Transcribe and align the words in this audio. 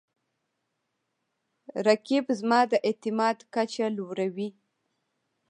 رقیب 1.87 2.25
زما 2.39 2.59
د 2.71 2.73
اعتماد 2.87 3.37
کچه 3.53 3.85
لوړوي 3.97 4.49